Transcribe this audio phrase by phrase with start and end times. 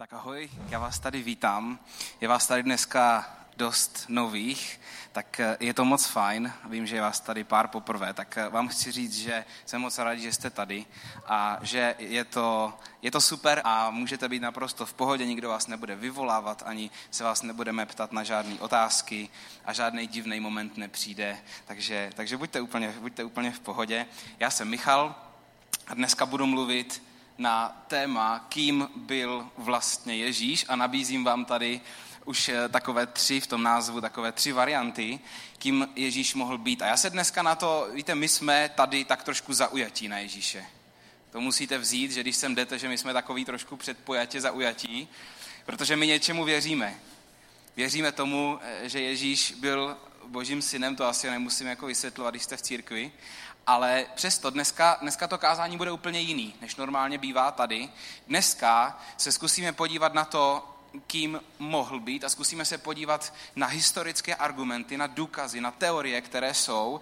[0.00, 1.78] Tak ahoj, já vás tady vítám.
[2.20, 4.80] Je vás tady dneska dost nových,
[5.12, 6.52] tak eh, je to moc fajn.
[6.68, 9.98] Vím, že je vás tady pár poprvé, tak eh, vám chci říct, že jsem moc
[9.98, 10.86] rád, že jste tady
[11.26, 15.66] a že je to, je to super a můžete být naprosto v pohodě, nikdo vás
[15.66, 19.28] nebude vyvolávat, ani se vás nebudeme ptat na žádné otázky
[19.64, 24.06] a žádný divný moment nepřijde, takže, takže buďte, úplně, buďte úplně v pohodě.
[24.38, 25.14] Já jsem Michal
[25.86, 27.09] a dneska budu mluvit
[27.40, 31.80] na téma, kým byl vlastně Ježíš a nabízím vám tady
[32.24, 35.20] už eh, takové tři v tom názvu, takové tři varianty,
[35.58, 36.82] kým Ježíš mohl být.
[36.82, 40.66] A já se dneska na to, víte, my jsme tady tak trošku zaujatí na Ježíše.
[41.30, 45.08] To musíte vzít, že když sem jdete, že my jsme takový trošku předpojatě zaujatí,
[45.66, 46.94] protože my něčemu věříme.
[47.76, 52.56] Věříme tomu, eh, že Ježíš byl božím synem, to asi nemusím jako vysvětlovat, když jste
[52.56, 53.12] v církvi,
[53.70, 57.88] ale přesto dneska, dneska to kázání bude úplně jiný, než normálně bývá tady.
[58.26, 60.64] Dneska se zkusíme podívat na to,
[61.06, 66.54] kým mohl být a zkusíme se podívat na historické argumenty, na důkazy, na teorie, které
[66.54, 67.00] jsou.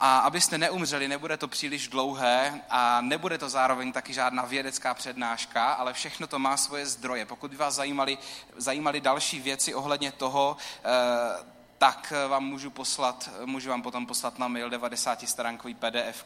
[0.00, 5.72] A abyste neumřeli, nebude to příliš dlouhé a nebude to zároveň taky žádná vědecká přednáška,
[5.72, 7.26] ale všechno to má svoje zdroje.
[7.26, 8.18] Pokud by vás zajímali,
[8.56, 14.48] zajímali další věci ohledně toho, eh, tak vám můžu poslat, můžu vám potom poslat na
[14.48, 16.24] mail 90 stránkový PDF,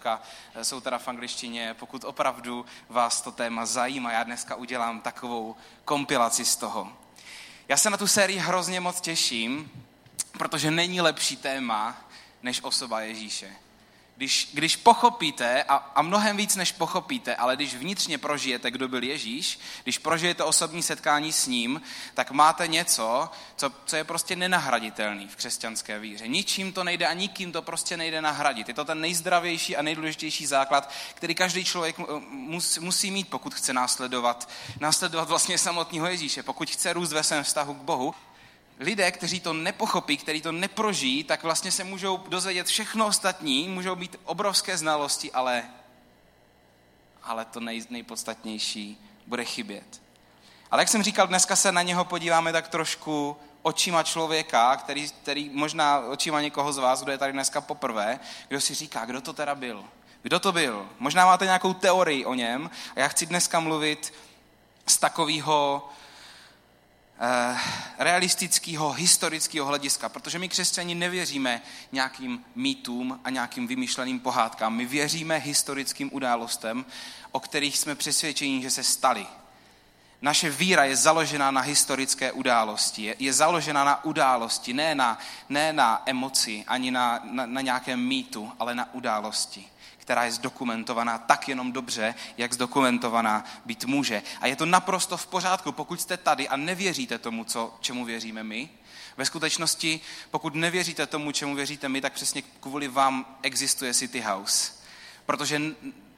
[0.63, 6.45] jsou teda v angličtině, pokud opravdu vás to téma zajímá, já dneska udělám takovou kompilaci
[6.45, 6.93] z toho.
[7.69, 9.71] Já se na tu sérii hrozně moc těším,
[10.39, 11.97] protože není lepší téma
[12.43, 13.57] než osoba Ježíše.
[14.17, 19.03] Když, když pochopíte, a, a mnohem víc než pochopíte, ale když vnitřně prožijete, kdo byl
[19.03, 21.83] Ježíš, když prožijete osobní setkání s ním,
[22.15, 26.29] tak máte něco, co, co je prostě nenahraditelný v křesťanské víře.
[26.29, 28.69] Ničím to nejde a nikým to prostě nejde nahradit.
[28.69, 31.97] Je to ten nejzdravější a nejdůležitější základ, který každý člověk
[32.29, 34.49] mus, musí mít, pokud chce následovat,
[34.81, 38.15] následovat vlastně samotného Ježíše, pokud chce růst ve svém vztahu k Bohu
[38.79, 43.97] lidé, kteří to nepochopí, kteří to neprožijí, tak vlastně se můžou dozvědět všechno ostatní, můžou
[43.97, 45.65] být obrovské znalosti, ale,
[47.23, 50.03] ale to nej, nejpodstatnější bude chybět.
[50.71, 55.51] Ale jak jsem říkal, dneska se na něho podíváme tak trošku očima člověka, který, který
[55.53, 59.33] možná očima někoho z vás, kdo je tady dneska poprvé, kdo si říká, kdo to
[59.33, 59.85] teda byl.
[60.23, 60.89] Kdo to byl?
[60.99, 64.15] Možná máte nějakou teorii o něm a já chci dneska mluvit
[64.87, 65.89] z takového
[67.99, 74.75] realistického, historického hlediska, protože my křesťani nevěříme nějakým mýtům a nějakým vymyšleným pohádkám.
[74.75, 76.85] My věříme historickým událostem,
[77.33, 79.27] o kterých jsme přesvědčeni, že se staly.
[80.23, 83.03] Naše víra je založena na historické události.
[83.03, 88.01] Je, je založena na události, ne na, ne na emoci, ani na, na, na nějakém
[88.01, 89.67] mýtu, ale na události
[90.05, 94.23] která je zdokumentovaná tak jenom dobře, jak zdokumentovaná být může.
[94.41, 98.43] A je to naprosto v pořádku, pokud jste tady a nevěříte tomu, co, čemu věříme
[98.43, 98.69] my.
[99.17, 100.01] Ve skutečnosti,
[100.31, 104.73] pokud nevěříte tomu, čemu věříte my, tak přesně kvůli vám existuje City House.
[105.27, 105.61] Protože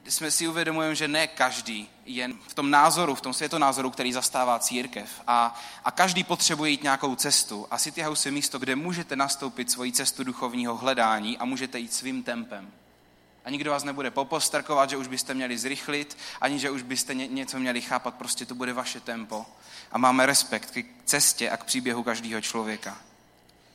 [0.07, 4.59] jsme si uvědomujeme, že ne každý je v tom názoru, v tom světonázoru, který zastává
[4.59, 5.21] církev.
[5.27, 7.67] A, a každý potřebuje jít nějakou cestu.
[7.71, 11.93] A City House je místo, kde můžete nastoupit svoji cestu duchovního hledání a můžete jít
[11.93, 12.71] svým tempem.
[13.47, 17.27] A nikdo vás nebude popostrkovat, že už byste měli zrychlit, ani že už byste ně,
[17.27, 19.45] něco měli chápat, prostě to bude vaše tempo.
[19.91, 22.97] A máme respekt k cestě a k příběhu každého člověka.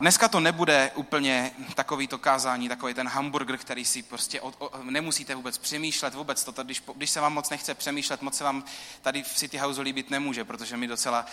[0.03, 4.71] Dneska to nebude úplně takový to kázání, takový ten hamburger, který si prostě od, o,
[4.83, 8.65] nemusíte vůbec přemýšlet, vůbec toto, když, když se vám moc nechce přemýšlet, moc se vám
[9.03, 11.27] tady v City House líbit nemůže, protože mi docela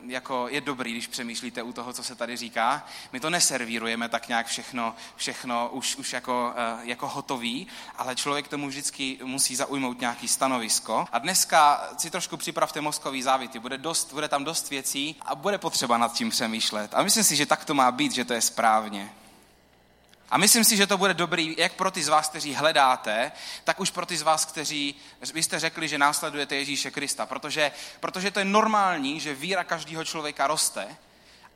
[0.00, 2.86] uh, jako je dobrý, když přemýšlíte u toho, co se tady říká.
[3.12, 7.66] My to neservírujeme tak nějak všechno, všechno už, už jako, uh, jako hotový,
[7.96, 11.06] ale člověk tomu vždycky musí zaujmout nějaký stanovisko.
[11.12, 15.58] A dneska si trošku připravte mozkový závity, bude, dost, bude tam dost věcí a bude
[15.58, 16.94] potřeba nad tím přemýšlet.
[16.94, 19.12] A myslím si, že tak to má být, že to je správně.
[20.30, 23.32] A myslím si, že to bude dobrý jak pro ty z vás, kteří hledáte,
[23.64, 24.94] tak už pro ty z vás, kteří,
[25.34, 30.04] vy jste řekli, že následujete Ježíše Krista, protože, protože to je normální, že víra každého
[30.04, 30.96] člověka roste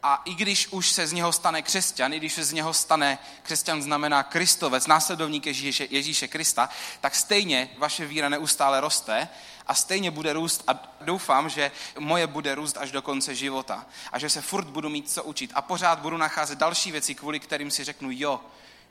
[0.09, 3.19] a i když už se z něho stane křesťan, i když se z něho stane
[3.43, 6.69] křesťan znamená kristovec, následovník Ježíše, Ježíše Krista,
[7.01, 9.29] tak stejně vaše víra neustále roste
[9.67, 13.87] a stejně bude růst a doufám, že moje bude růst až do konce života.
[14.13, 15.51] A že se furt budu mít co učit.
[15.55, 18.41] A pořád budu nacházet další věci, kvůli kterým si řeknu jo,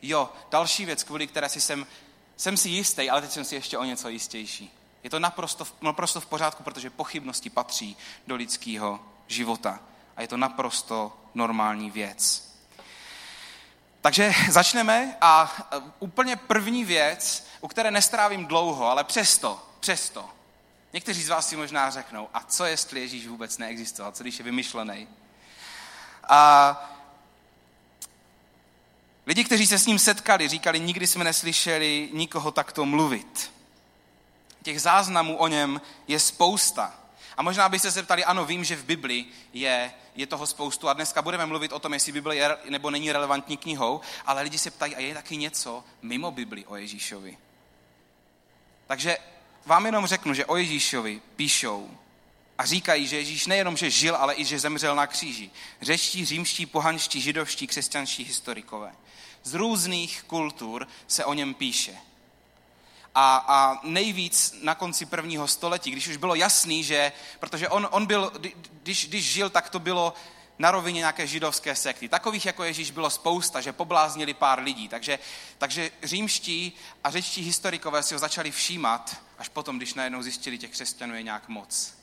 [0.01, 1.88] jo, další věc, kvůli které si jsem,
[2.38, 4.77] jsem si jistý, ale teď jsem si ještě o něco jistější.
[5.03, 7.97] Je to naprosto, naprosto v pořádku, protože pochybnosti patří
[8.27, 9.79] do lidského života
[10.17, 12.51] a je to naprosto normální věc.
[14.01, 15.56] Takže začneme a
[16.00, 20.29] úplně první věc, u které nestrávím dlouho, ale přesto, přesto,
[20.95, 24.45] Někteří z vás si možná řeknou, a co jestli Ježíš vůbec neexistoval, co když je
[24.45, 25.07] vymyšlený?
[26.29, 26.95] A
[29.25, 33.51] lidi, kteří se s ním setkali, říkali, nikdy jsme neslyšeli nikoho takto mluvit.
[34.63, 36.94] Těch záznamů o něm je spousta.
[37.38, 40.94] A možná byste se ptali, ano, vím, že v Bibli je, je toho spoustu a
[40.94, 44.72] dneska budeme mluvit o tom, jestli Bible je nebo není relevantní knihou, ale lidi se
[44.72, 47.38] ptají, a je taky něco mimo Bibli o Ježíšovi.
[48.88, 49.18] Takže
[49.66, 51.90] vám jenom řeknu, že o Ježíšovi píšou
[52.58, 55.52] a říkají, že Ježíš nejenom, že žil, ale i, že zemřel na kříži.
[55.82, 58.96] Řečtí, římští, pohanští, židovští, křesťanští historikové.
[59.44, 61.98] Z různých kultur se o něm píše.
[63.15, 68.06] A, a nejvíc na konci prvního století, když už bylo jasný, že, protože on, on
[68.06, 68.31] byl,
[68.83, 70.13] když, když žil, tak to bylo
[70.59, 72.09] na rovině nějaké židovské sekty.
[72.09, 74.88] Takových jako Ježíš bylo spousta, že pobláznili pár lidí.
[74.88, 75.19] Takže,
[75.57, 76.73] takže římští
[77.03, 81.23] a řečtí historikové si ho začali všímat, až potom, když najednou zjistili, těch křesťanů je
[81.23, 81.94] nějak moc.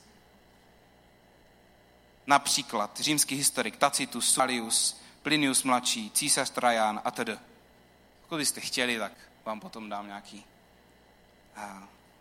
[2.27, 7.29] Například římský historik Tacitus, Salius, Plinius mladší, císař Trajan a td.
[8.21, 9.11] Pokud byste chtěli, tak
[9.45, 10.45] vám potom dám nějaký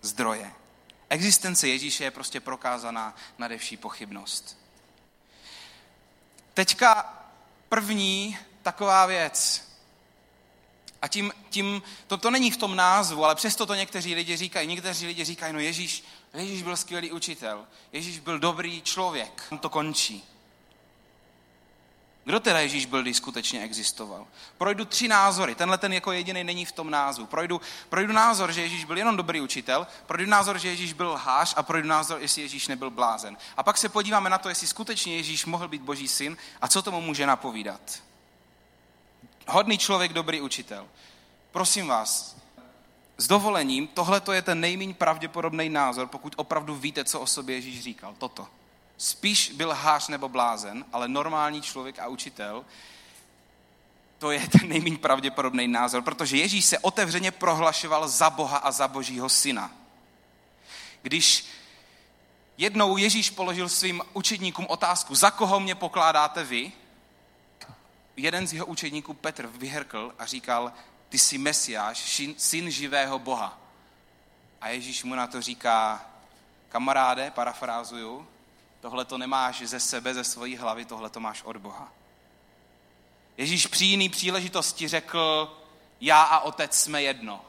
[0.03, 0.53] zdroje.
[1.09, 4.59] Existence Ježíše je prostě prokázaná nadevší pochybnost.
[6.55, 7.19] Teďka
[7.69, 9.69] první taková věc.
[11.03, 14.69] A tím, tím to, to není v tom názvu, ale přesto to někteří lidi říkají.
[14.69, 16.05] Někteří lidi říkají, no Ježíš,
[16.35, 17.67] Ježíš byl skvělý učitel.
[17.93, 19.53] Ježíš byl dobrý člověk.
[19.61, 20.32] To končí.
[22.25, 24.27] Kdo teda Ježíš byl, když skutečně existoval?
[24.59, 25.55] Projdu tři názory.
[25.55, 27.27] Tenhle ten jako jediný není v tom názvu.
[27.27, 31.55] Projdu, projdu názor, že Ježíš byl jenom dobrý učitel, projdu názor, že Ježíš byl lhář
[31.57, 33.37] a projdu názor, jestli Ježíš nebyl blázen.
[33.57, 36.83] A pak se podíváme na to, jestli skutečně Ježíš mohl být boží syn a co
[36.83, 38.03] tomu může napovídat.
[39.49, 40.89] Hodný člověk, dobrý učitel.
[41.53, 42.37] Prosím vás,
[43.17, 47.83] s dovolením, tohle je ten nejméně pravděpodobný názor, pokud opravdu víte, co o sobě Ježíš
[47.83, 48.15] říkal.
[48.19, 48.49] Toto
[49.03, 52.65] spíš byl hář nebo blázen, ale normální člověk a učitel,
[54.19, 58.89] to je ten nejméně pravděpodobný názor, protože Ježíš se otevřeně prohlašoval za Boha a za
[58.89, 59.71] Božího syna.
[61.03, 61.47] Když
[62.59, 66.73] jednou Ježíš položil svým učedníkům otázku, za koho mě pokládáte vy,
[68.17, 70.73] jeden z jeho učedníků Petr vyhrkl a říkal,
[71.09, 73.59] ty jsi Mesiáš, syn živého Boha.
[74.61, 76.07] A Ježíš mu na to říká,
[76.69, 78.29] kamaráde, parafrázuju,
[78.83, 81.93] Tohle to nemáš ze sebe, ze svojí hlavy, tohle to máš od Boha.
[83.37, 85.57] Ježíš při jiný příležitosti řekl,
[86.01, 87.45] já a otec jsme jedno.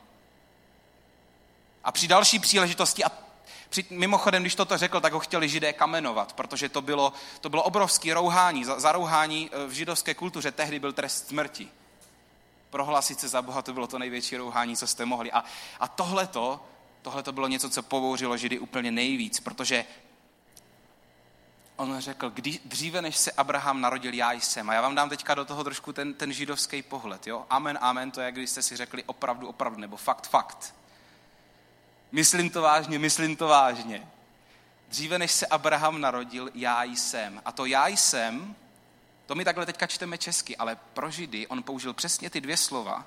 [1.83, 3.11] A při další příležitosti, a
[3.69, 7.63] při, mimochodem, když toto řekl, tak ho chtěli židé kamenovat, protože to bylo, to bylo
[7.63, 8.65] obrovský rouhání.
[8.65, 11.69] Za, za rouhání e, v židovské kultuře tehdy byl trest smrti.
[12.69, 15.31] Prohlásit se za Boha, to bylo to největší rouhání, co jste mohli.
[15.31, 15.43] A,
[15.79, 16.65] a tohleto,
[17.01, 19.85] tohleto bylo něco, co pobouřilo židy úplně nejvíc, protože
[21.75, 24.69] on řekl, kdy, dříve než se Abraham narodil, já jsem.
[24.69, 27.27] A já vám dám teďka do toho trošku ten, ten židovský pohled.
[27.27, 27.45] Jo?
[27.49, 30.75] Amen, amen, to je, když jste si řekli opravdu, opravdu, nebo fakt, fakt.
[32.11, 34.07] Myslím to vážně, myslím to vážně.
[34.89, 37.41] Dříve než se Abraham narodil, já jsem.
[37.45, 38.55] A to já jsem,
[39.25, 43.05] to my takhle teďka čteme česky, ale pro Židy on použil přesně ty dvě slova,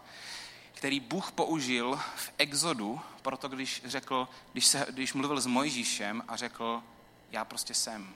[0.75, 6.37] který Bůh použil v Exodu, proto když řekl, když, se, když mluvil s Mojžíšem a
[6.37, 6.83] řekl,
[7.31, 8.15] já prostě jsem.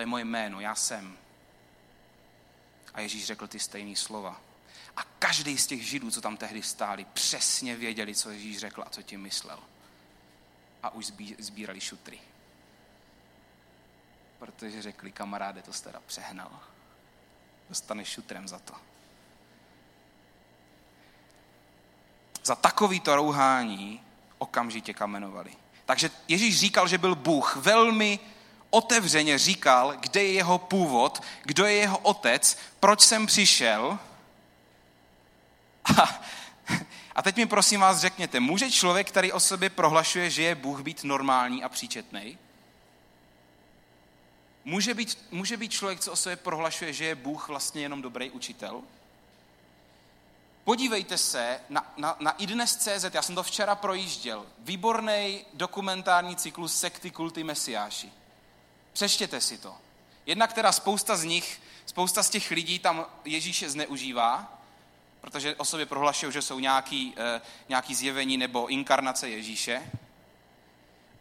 [0.00, 1.18] To je moje jméno, já jsem.
[2.94, 4.40] A Ježíš řekl ty stejné slova.
[4.96, 8.90] A každý z těch židů, co tam tehdy stáli, přesně věděli, co Ježíš řekl a
[8.90, 9.58] co tím myslel.
[10.82, 12.20] A už sbírali šutry.
[14.38, 16.60] Protože řekli, kamaráde, to jste teda přehnal.
[17.68, 18.74] Dostaneš šutrem za to.
[22.44, 24.02] Za takovýto rouhání
[24.38, 25.56] okamžitě kamenovali.
[25.84, 28.18] Takže Ježíš říkal, že byl Bůh velmi
[28.70, 33.98] otevřeně říkal, kde je jeho původ, kdo je jeho otec, proč jsem přišel.
[35.98, 36.22] A,
[37.14, 40.80] a teď mi prosím vás řekněte, může člověk, který o sobě prohlašuje, že je Bůh,
[40.80, 42.38] být normální a příčetný?
[44.64, 48.30] Může být, může být člověk, co o sobě prohlašuje, že je Bůh vlastně jenom dobrý
[48.30, 48.82] učitel?
[50.64, 57.10] Podívejte se na, na, na idnes.cz, já jsem to včera projížděl, výborný dokumentární cyklus sekty
[57.10, 58.12] kulty mesiáši.
[58.92, 59.76] Přeštěte si to.
[60.26, 64.58] Jednak teda spousta z nich, spousta z těch lidí tam Ježíše zneužívá,
[65.20, 69.90] protože o sobě prohlašují, že jsou nějaký, e, nějaký zjevení nebo inkarnace Ježíše,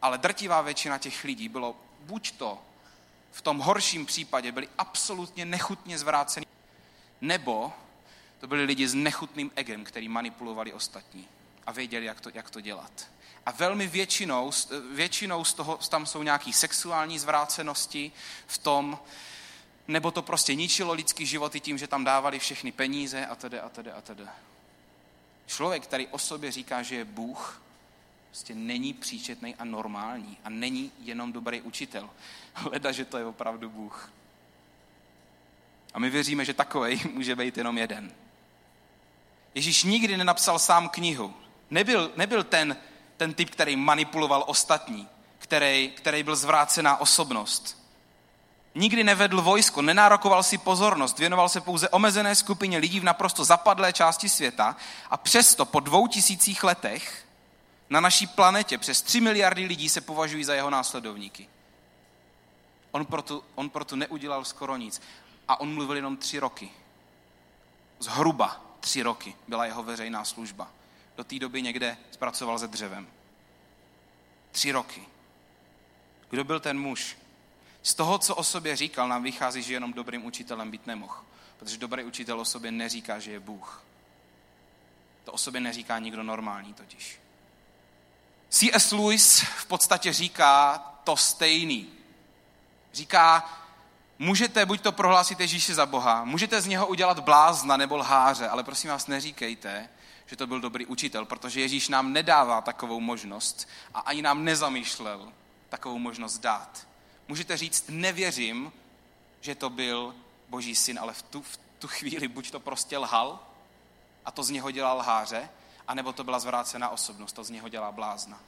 [0.02, 2.58] ale drtivá většina těch lidí bylo buď to
[3.32, 6.46] v tom horším případě byli absolutně nechutně zvráceni,
[7.22, 7.74] nebo
[8.40, 11.28] to byli lidi s nechutným egem, který manipulovali ostatní
[11.66, 13.08] a věděli, jak to, jak to dělat.
[13.50, 14.52] A velmi většinou,
[14.92, 18.12] většinou z toho tam jsou nějaké sexuální zvrácenosti
[18.48, 19.00] v tom,
[19.88, 23.70] nebo to prostě ničilo lidský životy tím, že tam dávali všechny peníze a tedy a
[23.70, 24.24] tedy a tedy.
[25.48, 27.62] Člověk, který o sobě říká, že je Bůh,
[28.28, 32.10] prostě není příčetný a normální a není jenom dobrý učitel.
[32.72, 34.12] Leda, že to je opravdu Bůh.
[35.94, 38.12] A my věříme, že takovej může být jenom jeden.
[39.56, 41.34] Ježíš nikdy nenapsal sám knihu.
[41.70, 42.78] Nebyl, nebyl ten,
[43.20, 45.08] ten typ, který manipuloval ostatní,
[45.38, 47.78] který, který byl zvrácená osobnost.
[48.76, 53.94] Nikdy nevedl vojsko, nenárokoval si pozornost, věnoval se pouze omezené skupině lidí v naprosto zapadlé
[53.94, 54.76] části světa
[55.10, 57.26] a přesto po dvou tisících letech
[57.90, 61.50] na naší planetě přes tři miliardy lidí se považují za jeho následovníky.
[62.92, 65.02] On proto, on proto neudělal skoro nic.
[65.48, 66.70] A on mluvil jenom tři roky.
[68.00, 70.68] Zhruba tři roky byla jeho veřejná služba.
[71.20, 73.08] Do té doby někde zpracoval se dřevem.
[74.52, 75.04] Tři roky.
[76.30, 77.18] Kdo byl ten muž?
[77.84, 81.16] Z toho, co o sobě říkal, nám vychází, že jenom dobrým učitelem být nemohl.
[81.58, 83.84] Protože dobrý učitel o sobě neříká, že je Bůh.
[85.24, 87.20] To o sobě neříká nikdo normální totiž.
[88.50, 88.92] C.S.
[88.92, 91.90] Lewis v podstatě říká to stejný.
[92.94, 93.60] Říká,
[94.20, 98.64] můžete buď to prohlásit Ježíše za Boha, můžete z něho udělat blázna nebo lháře, ale
[98.64, 99.90] prosím vás neříkejte,
[100.30, 105.34] že to byl dobrý učitel, protože Ježíš nám nedává takovou možnost a ani nám nezamýšlel
[105.70, 106.88] takovou možnost dát.
[107.28, 108.72] Můžete říct, nevěřím,
[109.42, 110.16] že to byl
[110.50, 113.40] boží syn, ale v tu, v tu chvíli buď to prostě lhal
[114.26, 115.50] a to z něho dělal lháře,
[115.88, 118.40] anebo to byla zvrácená osobnost, to z něho dělá blázna.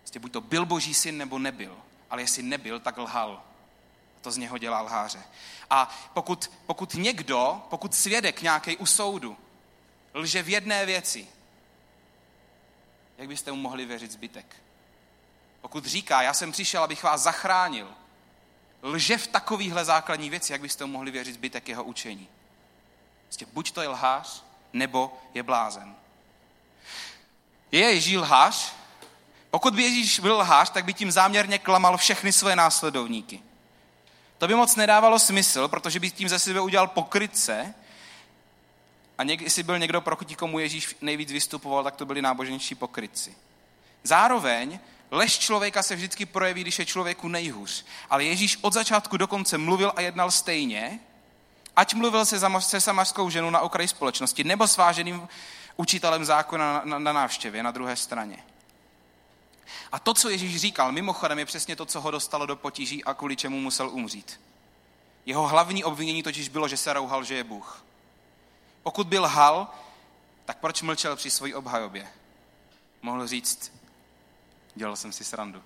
[0.00, 1.76] Prostě buď to byl boží syn, nebo nebyl.
[2.10, 3.42] Ale jestli nebyl, tak lhal.
[4.16, 5.22] A to z něho dělá lháře.
[5.70, 9.36] A pokud, pokud někdo, pokud svědek nějaký u soudu,
[10.14, 11.26] lže v jedné věci,
[13.18, 14.56] jak byste mu mohli věřit zbytek?
[15.60, 17.88] Pokud říká, já jsem přišel, abych vás zachránil,
[18.82, 22.28] lže v takovýchhle základní věci, jak byste mu mohli věřit zbytek jeho učení?
[23.24, 25.96] Prostě buď to je lhář, nebo je blázen.
[27.72, 28.72] Je Ježí lhář?
[29.50, 33.42] Pokud by Ježíš byl lhář, tak by tím záměrně klamal všechny své následovníky.
[34.38, 37.74] To by moc nedávalo smysl, protože by tím ze sebe udělal pokrytce
[39.18, 43.34] a něk, jestli byl někdo, proti komu Ježíš nejvíc vystupoval, tak to byli náboženští pokrytci.
[44.02, 44.78] Zároveň
[45.10, 47.84] lež člověka se vždycky projeví, když je člověku nejhůř.
[48.10, 51.00] Ale Ježíš od začátku do konce mluvil a jednal stejně,
[51.76, 55.28] ať mluvil se, se samařskou ženou na okraji společnosti, nebo s váženým
[55.76, 58.44] učitelem zákona na, na, na návštěvě na druhé straně.
[59.92, 63.14] A to, co Ježíš říkal, mimochodem je přesně to, co ho dostalo do potíží a
[63.14, 64.40] kvůli čemu musel umřít.
[65.26, 67.84] Jeho hlavní obvinění totiž bylo, že se rouhal, že je Bůh.
[68.88, 69.68] Pokud byl hal,
[70.44, 72.08] tak proč mlčel při své obhajobě?
[73.02, 73.72] Mohl říct,
[74.74, 75.62] dělal jsem si srandu.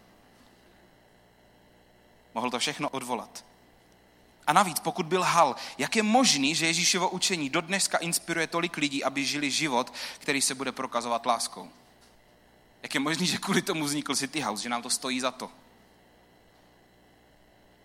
[2.35, 3.45] Mohl to všechno odvolat.
[4.47, 8.77] A navíc, pokud byl hal, jak je možný, že Ježíšovo učení do dneska inspiruje tolik
[8.77, 11.71] lidí, aby žili život, který se bude prokazovat láskou?
[12.83, 15.51] Jak je možný, že kvůli tomu vznikl City House, že nám to stojí za to?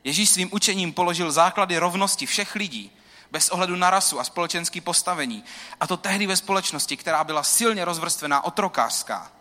[0.03, 2.91] Ježíš svým učením položil základy rovnosti všech lidí,
[3.31, 5.43] bez ohledu na rasu a společenský postavení.
[5.79, 9.31] A to tehdy ve společnosti, která byla silně rozvrstvená, otrokářská.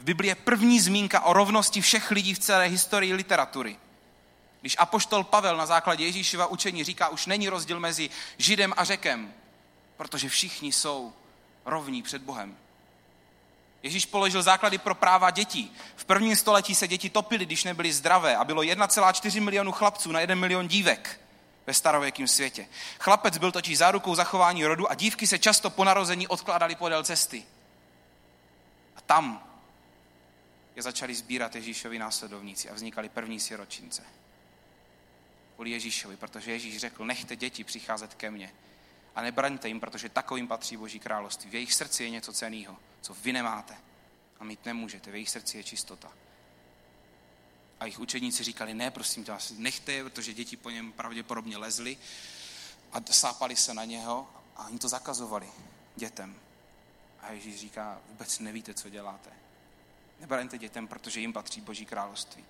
[0.00, 3.76] V Biblii je první zmínka o rovnosti všech lidí v celé historii literatury.
[4.60, 9.32] Když apoštol Pavel na základě Ježíšova učení říká, už není rozdíl mezi Židem a Řekem,
[9.96, 11.12] protože všichni jsou
[11.64, 12.56] rovní před Bohem.
[13.82, 15.72] Ježíš položil základy pro práva dětí.
[15.96, 20.20] V prvním století se děti topily, když nebyly zdravé a bylo 1,4 milionu chlapců na
[20.20, 21.21] 1 milion dívek
[21.66, 22.68] ve starověkém světě.
[22.98, 27.44] Chlapec byl totiž zárukou zachování rodu a dívky se často po narození odkládaly podél cesty.
[28.96, 29.48] A tam
[30.76, 34.02] je začali sbírat Ježíšovi následovníci a vznikaly první siročince.
[35.54, 38.52] Kvůli Ježíšovi, protože Ježíš řekl, nechte děti přicházet ke mně
[39.14, 41.50] a nebraňte jim, protože takovým patří Boží království.
[41.50, 43.76] V jejich srdci je něco ceného co vy nemáte
[44.40, 45.10] a mít nemůžete.
[45.10, 46.12] V jejich srdci je čistota.
[47.82, 51.96] A jejich učeníci říkali, ne, prosím tě, nechte protože děti po něm pravděpodobně lezly
[52.92, 55.48] a sápali se na něho a oni to zakazovali
[55.96, 56.34] dětem.
[57.20, 59.30] A Ježíš říká, vůbec nevíte, co děláte.
[60.20, 62.44] Nebraňte dětem, protože jim patří Boží království.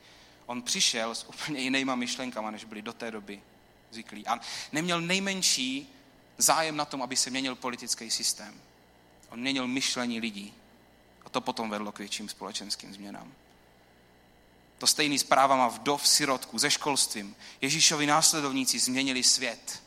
[0.46, 3.42] On přišel s úplně jinýma myšlenkama, než byli do té doby
[3.90, 4.26] zvyklí.
[4.26, 4.40] A
[4.72, 5.94] neměl nejmenší
[6.38, 8.60] zájem na tom, aby se měnil politický systém.
[9.28, 10.54] On měnil myšlení lidí.
[11.24, 13.32] A to potom vedlo k větším společenským změnám.
[14.82, 17.36] To stejný s právama vdov, sirotku, se školstvím.
[17.60, 19.82] Ježíšovi následovníci změnili svět.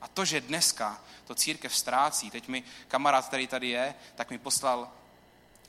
[0.00, 4.38] A to, že dneska to církev ztrácí, teď mi kamarád, který tady je, tak mi
[4.38, 4.92] poslal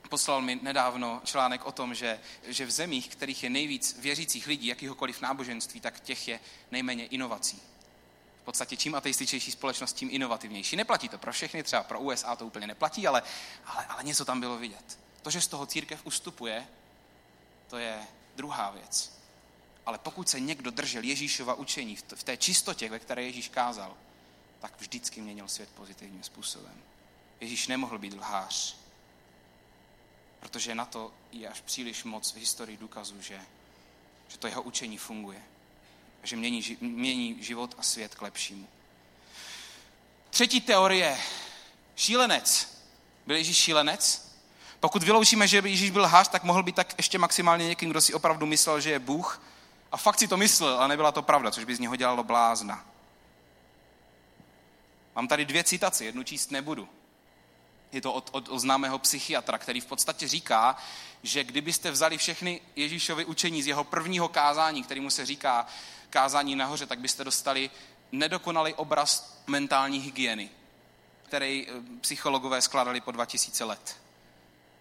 [0.09, 4.67] poslal mi nedávno článek o tom, že, že v zemích, kterých je nejvíc věřících lidí,
[4.67, 6.39] jakýhokoliv náboženství, tak těch je
[6.71, 7.61] nejméně inovací.
[8.41, 10.75] V podstatě čím ateističnější společnost, tím inovativnější.
[10.75, 13.23] Neplatí to pro všechny, třeba pro USA to úplně neplatí, ale,
[13.65, 15.00] ale, ale něco tam bylo vidět.
[15.21, 16.67] To, že z toho církev ustupuje,
[17.67, 18.07] to je
[18.41, 19.12] druhá věc.
[19.86, 23.98] Ale pokud se někdo držel Ježíšova učení v té čistotě, ve které Ježíš kázal,
[24.60, 26.83] tak vždycky měnil svět pozitivním způsobem.
[27.39, 28.77] Ježíš nemohl být lhář,
[30.39, 33.41] protože na to je až příliš moc v historii důkazů, že,
[34.27, 35.41] že to jeho učení funguje.
[36.24, 38.67] Že mění, mění život a svět k lepšímu.
[40.29, 41.17] Třetí teorie.
[41.95, 42.77] Šílenec.
[43.25, 44.30] Byl Ježíš šílenec?
[44.81, 48.13] Pokud vyloučíme, že Ježíš byl hář, tak mohl být tak ještě maximálně někým, kdo si
[48.13, 49.41] opravdu myslel, že je Bůh.
[49.91, 52.85] A fakt si to myslel, ale nebyla to pravda, což by z něho dělalo blázna.
[55.15, 56.89] Mám tady dvě citace, jednu číst nebudu.
[57.91, 60.77] Je to od, od, od známého psychiatra, který v podstatě říká,
[61.23, 65.65] že kdybyste vzali všechny Ježíšovy učení z jeho prvního kázání, kterýmu se říká
[66.09, 67.69] kázání nahoře, tak byste dostali
[68.11, 70.50] nedokonalý obraz mentální hygieny,
[71.23, 71.71] který eh,
[72.01, 74.00] psychologové skládali po 2000 let.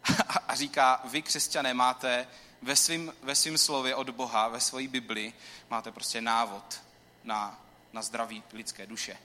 [0.49, 2.27] A říká, vy křesťané máte
[2.63, 5.33] ve svém ve svým slově od Boha, ve své Bibli,
[5.71, 6.81] máte prostě návod
[7.25, 7.61] na,
[7.93, 9.19] na zdraví lidské duše.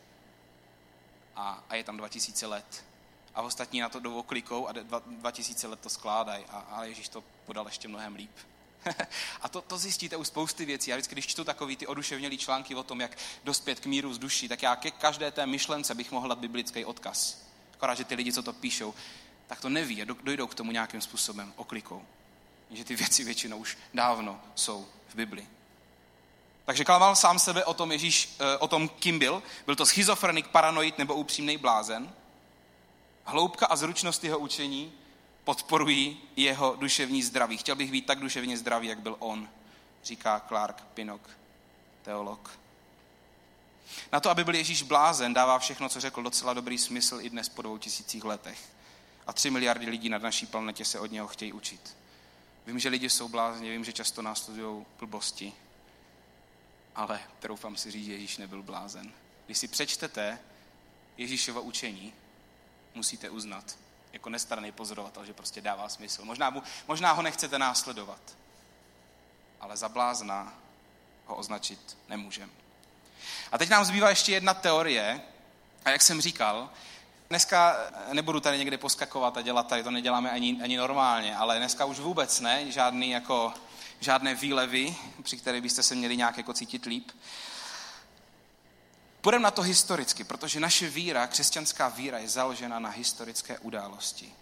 [1.36, 2.84] A, a je tam 2000 let
[3.36, 6.84] a ostatní na to jdou oklikou a dva, dva tisíce let to skládají a, a
[6.84, 8.32] Ježíš to podal ještě mnohem líp.
[9.42, 10.90] a to, to zjistíte u spousty věcí.
[10.90, 14.18] Já vždycky, když čtu takový ty oduševnělý články o tom, jak dospět k míru z
[14.18, 17.38] duší, tak já ke každé té myšlence bych mohl dát biblický odkaz.
[17.74, 18.94] Akorát, že ty lidi, co to píšou,
[19.48, 22.06] tak to neví a dojdou k tomu nějakým způsobem oklikou.
[22.72, 25.48] Že ty věci většinou už dávno jsou v Bibli.
[26.66, 29.44] Takže klamal sám sebe o tom Ježíš, eh, o tom, kým byl.
[29.66, 32.14] Byl to schizofrenik, paranoid nebo upřímný blázen.
[33.26, 34.94] Hloubka a zručnost jeho učení
[35.44, 37.58] podporují jeho duševní zdraví.
[37.58, 39.50] Chtěl bych být tak duševně zdravý, jak byl on,
[40.04, 41.30] říká Clark Pinnock,
[42.02, 42.60] teolog.
[44.12, 47.50] Na to, aby byl Ježíš blázen, dává všechno, co řekl, docela dobrý smysl i dnes
[47.50, 48.75] po dvou tisících letech.
[49.28, 51.98] A tři miliardy lidí na naší planetě se od něho chtějí učit.
[52.66, 55.54] Vím, že lidi jsou blázni, vím, že často následují blbosti,
[56.96, 59.12] ale troufám si říct, že Ježíš nebyl blázen.
[59.46, 60.40] Když si přečtete
[61.18, 62.14] Ježíšova učení,
[62.94, 63.78] musíte uznat
[64.14, 66.26] jako nestranný pozorovatel, že prostě dává smysl.
[66.26, 68.38] Možná, mu, možná ho nechcete následovat,
[69.60, 70.54] ale za blázna
[71.26, 72.52] ho označit nemůžeme.
[73.52, 75.22] A teď nám zbývá ještě jedna teorie,
[75.86, 76.70] a jak jsem říkal,
[77.30, 77.78] dneska
[78.14, 82.00] nebudu tady někde poskakovat a dělat tady, to neděláme ani, ani normálně, ale dneska už
[82.00, 83.54] vůbec ne, žádný jako,
[84.00, 87.12] žádné výlevy, při kterých byste se měli nějak jako cítit líp.
[89.22, 94.34] Půjdeme na to historicky, protože naše víra, křesťanská víra, je založena na historické události.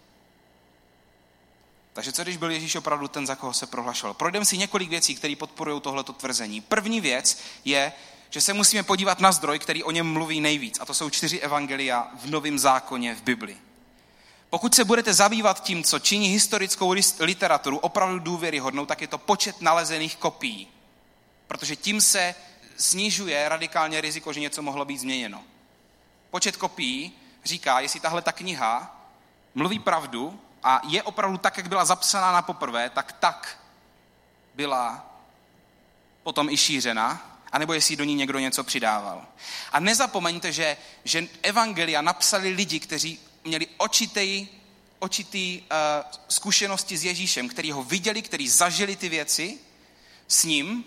[1.93, 4.13] Takže co když byl Ježíš opravdu ten, za koho se prohlašoval?
[4.13, 6.61] Projdeme si několik věcí, které podporují tohleto tvrzení.
[6.61, 7.93] První věc je,
[8.33, 10.79] že se musíme podívat na zdroj, který o něm mluví nejvíc.
[10.79, 13.57] A to jsou čtyři evangelia v Novém zákoně v Bibli.
[14.49, 19.61] Pokud se budete zabývat tím, co činí historickou literaturu opravdu důvěryhodnou, tak je to počet
[19.61, 20.67] nalezených kopií.
[21.47, 22.35] Protože tím se
[22.77, 25.43] snižuje radikálně riziko, že něco mohlo být změněno.
[26.31, 27.11] Počet kopií
[27.45, 29.05] říká, jestli tahle ta kniha
[29.55, 33.59] mluví pravdu a je opravdu tak, jak byla zapsaná na poprvé, tak tak
[34.55, 35.05] byla
[36.23, 39.25] potom i šířena, anebo jestli do ní někdo něco přidával.
[39.71, 44.47] A nezapomeňte, že, že evangelia napsali lidi, kteří měli očitý,
[44.99, 45.67] očitý uh,
[46.27, 49.57] zkušenosti s Ježíšem, který ho viděli, který zažili ty věci
[50.27, 50.83] s ním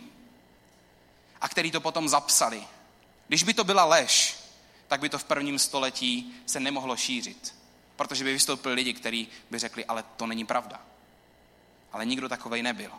[1.40, 2.62] a který to potom zapsali.
[3.28, 4.36] Když by to byla lež,
[4.88, 7.54] tak by to v prvním století se nemohlo šířit.
[7.96, 10.80] Protože by vystoupili lidi, kteří by řekli, ale to není pravda.
[11.92, 12.90] Ale nikdo takovej nebyl.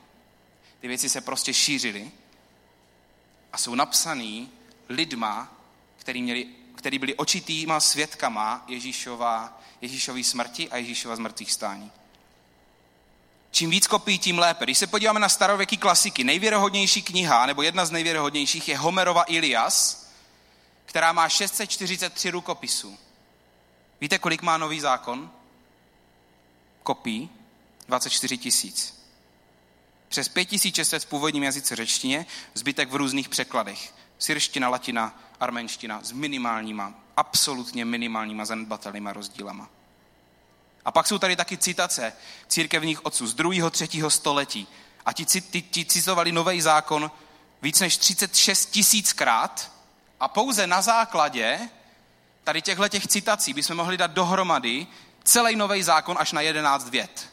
[0.80, 2.12] Ty věci se prostě šířily
[3.54, 4.50] a jsou napsaný
[4.90, 5.54] lidma,
[5.98, 11.92] který, měli, který byli očitýma svědkama Ježíšova, Ježíšový smrti a Ježíšova zmrtvých stání.
[13.52, 14.66] Čím víc kopií, tím lépe.
[14.66, 20.08] Když se podíváme na starověký klasiky, nejvěrohodnější kniha, nebo jedna z nejvěrohodnějších, je Homerova Ilias,
[20.86, 22.98] která má 643 rukopisů.
[24.02, 25.32] Víte, kolik má nový zákon?
[26.84, 27.30] Kopií?
[27.88, 28.97] 24 tisíc.
[30.10, 33.94] Přes 5600 v původním jazyce řečtině, zbytek v různých překladech.
[34.20, 39.70] Syrština, latina, arménština s minimálníma, absolutně minimálníma zanedbatelnýma rozdílama.
[40.86, 42.14] A pak jsou tady taky citace
[42.48, 44.68] církevních otců z druhého, třetího století.
[45.06, 47.12] A ti, ti, ti citovali nový zákon
[47.62, 49.72] víc než 36 tisíckrát
[50.20, 51.70] a pouze na základě
[52.44, 54.88] tady těchto těch citací bychom mohli dát dohromady
[55.24, 57.30] celý nový zákon až na 11 vět.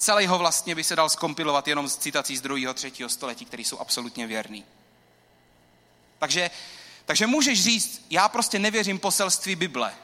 [0.00, 2.74] Celý ho vlastně by se dal skompilovat jenom z citací z 2.
[2.74, 2.92] 3.
[3.06, 4.64] století, které jsou absolutně věrný.
[6.18, 6.50] Takže,
[7.04, 9.94] takže můžeš říct, já prostě nevěřím poselství Bible,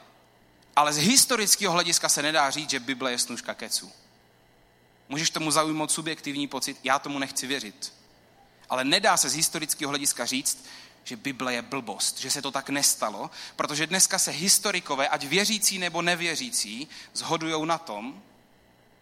[0.75, 3.91] ale z historického hlediska se nedá říct, že Bible je snužka keců.
[5.09, 7.93] Můžeš tomu zaujmout subjektivní pocit, já tomu nechci věřit.
[8.69, 10.65] Ale nedá se z historického hlediska říct,
[11.03, 15.79] že Bible je blbost, že se to tak nestalo, protože dneska se historikové, ať věřící
[15.79, 18.21] nebo nevěřící, zhodují na tom,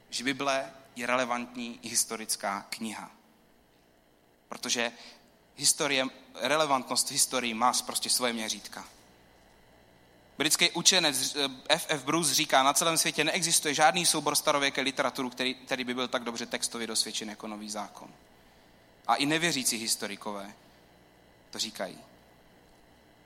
[0.10, 3.12] že Bible je relevantní historická kniha.
[4.50, 4.92] Protože
[5.56, 6.06] historie,
[6.36, 8.88] relevantnost historii má prostě svoje měřítka.
[10.38, 11.36] Britský učenec
[11.70, 11.86] F.F.
[11.90, 16.08] Eh, Bruce říká, na celém světě neexistuje žádný soubor starověké literaturu, který, který by byl
[16.08, 18.10] tak dobře textově dosvědčen jako nový zákon.
[19.08, 20.54] A i nevěřící historikové
[21.52, 21.98] to říkají.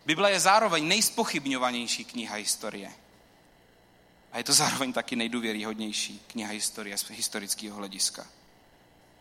[0.05, 2.93] Bible je zároveň nejspochybňovanější kniha historie.
[4.31, 8.27] A je to zároveň taky nejdůvěryhodnější kniha historie z historického hlediska.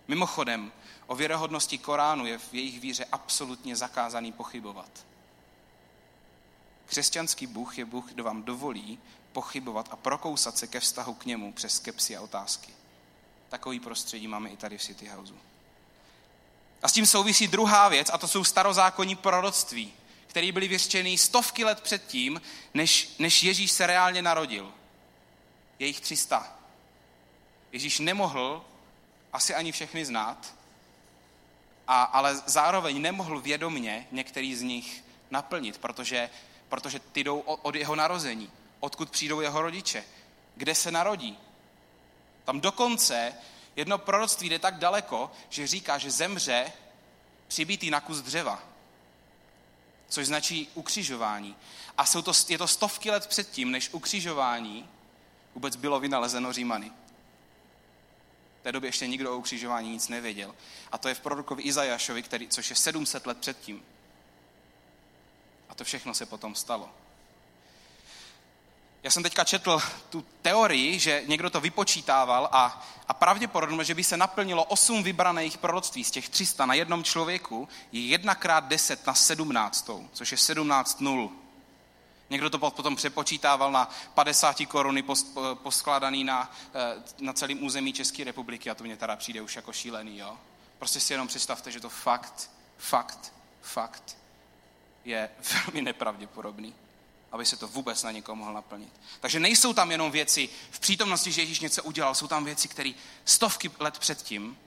[0.09, 0.73] Mimochodem,
[1.07, 4.91] o věrohodnosti Koránu je v jejich víře absolutně zakázaný pochybovat.
[6.87, 8.99] Křesťanský Bůh je Bůh, kdo vám dovolí
[9.33, 12.73] pochybovat a prokousat se ke vztahu k němu přes skepsy a otázky.
[13.49, 15.39] Takový prostředí máme i tady v City Houseu.
[16.83, 19.93] A s tím souvisí druhá věc, a to jsou starozákonní proroctví,
[20.27, 22.41] které byly vyřčeny stovky let předtím,
[22.75, 24.73] než, než Ježíš se reálně narodil.
[25.79, 26.59] Je jich 300.
[27.73, 28.65] Ježíš nemohl
[29.33, 30.55] asi ani všechny znát,
[31.89, 36.31] a, ale zároveň nemohl vědomně některý z nich naplnit, protože,
[36.69, 40.05] protože ty jdou od jeho narození, odkud přijdou jeho rodiče,
[40.57, 41.39] kde se narodí.
[42.45, 43.35] Tam dokonce
[43.77, 46.73] jedno proroctví jde tak daleko, že říká, že zemře
[47.49, 48.63] přibítý na kus dřeva,
[50.09, 51.57] což značí ukřižování.
[51.99, 54.89] A jsou to, je to stovky let předtím, než ukřižování
[55.55, 56.93] vůbec bylo vynalezeno Římany.
[58.61, 60.55] V té době ještě nikdo o ukřižování nic nevěděl.
[60.93, 63.83] A to je v prorokovi Izajašovi, který, což je 700 let předtím.
[65.69, 66.91] A to všechno se potom stalo.
[69.03, 69.81] Já jsem teďka četl
[70.11, 75.59] tu teorii, že někdo to vypočítával a, a pravděpodobně, že by se naplnilo 8 vybraných
[75.59, 80.39] proroctví z těch 300 na jednom člověku, je 1 krát 10 na 17, což je
[80.39, 81.33] 17 nul.
[82.31, 85.05] Někdo to potom přepočítával na 50 koruny
[85.55, 89.73] poskládaný na, eh, na celém území České republiky a to mě teda přijde už jako
[89.73, 90.19] šílený.
[90.19, 90.39] Jo?
[90.79, 94.17] Prostě si jenom představte, že to fakt, fakt, fakt
[95.05, 95.31] je
[95.67, 96.75] velmi nepravděpodobný
[97.33, 98.93] aby se to vůbec na někoho mohl naplnit.
[99.21, 102.91] Takže nejsou tam jenom věci v přítomnosti, že Ježíš něco udělal, jsou tam věci, které
[103.25, 104.59] stovky let předtím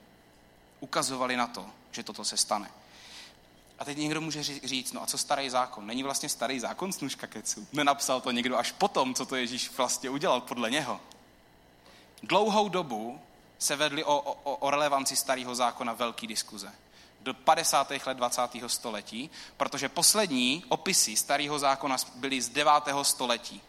[0.80, 2.70] ukazovaly na to, že toto se stane.
[3.82, 5.86] A teď někdo může říct, no a co starý zákon?
[5.86, 7.66] Není vlastně starý zákon snužka kecu?
[7.72, 11.00] Nenapsal to někdo až potom, co to Ježíš vlastně udělal podle něho.
[12.22, 13.20] Dlouhou dobu
[13.58, 16.72] se vedly o, o, o relevanci starého zákona velký diskuze
[17.20, 17.90] do 50.
[17.90, 18.40] let 20.
[18.66, 22.72] století, protože poslední opisy starého zákona byly z 9.
[23.02, 23.60] století,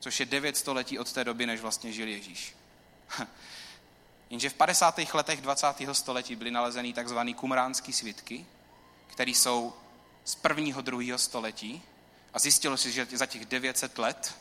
[0.00, 2.56] což je 9 století od té doby, než vlastně žil Ježíš.
[4.30, 5.00] Jenže v 50.
[5.14, 5.66] letech 20.
[5.92, 7.18] století byly nalezeny tzv.
[7.36, 8.46] kumránský svitky,
[9.16, 9.74] které jsou
[10.24, 11.82] z prvního, druhého století
[12.34, 14.34] a zjistilo se, že za těch 900 let